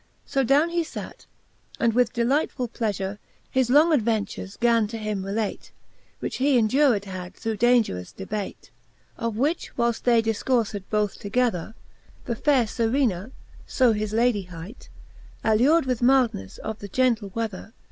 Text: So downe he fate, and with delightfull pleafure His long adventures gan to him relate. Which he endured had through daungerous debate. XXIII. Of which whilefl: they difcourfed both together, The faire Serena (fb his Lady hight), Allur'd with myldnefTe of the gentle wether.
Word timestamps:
So 0.25 0.43
downe 0.43 0.69
he 0.71 0.83
fate, 0.83 1.27
and 1.79 1.93
with 1.93 2.11
delightfull 2.11 2.69
pleafure 2.71 3.19
His 3.51 3.69
long 3.69 3.93
adventures 3.93 4.57
gan 4.59 4.87
to 4.87 4.97
him 4.97 5.23
relate. 5.23 5.69
Which 6.17 6.37
he 6.37 6.57
endured 6.57 7.05
had 7.05 7.35
through 7.35 7.57
daungerous 7.57 8.11
debate. 8.11 8.71
XXIII. 9.17 9.25
Of 9.27 9.37
which 9.37 9.75
whilefl: 9.77 10.01
they 10.01 10.23
difcourfed 10.23 10.81
both 10.89 11.19
together, 11.19 11.75
The 12.25 12.35
faire 12.35 12.65
Serena 12.65 13.29
(fb 13.67 13.95
his 13.95 14.11
Lady 14.11 14.41
hight), 14.45 14.89
Allur'd 15.45 15.85
with 15.85 15.99
myldnefTe 16.01 16.57
of 16.57 16.79
the 16.79 16.87
gentle 16.87 17.29
wether. 17.35 17.71